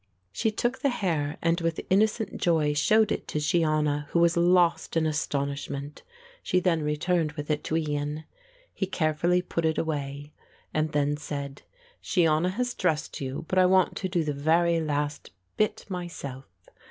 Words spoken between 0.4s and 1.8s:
took the hair and with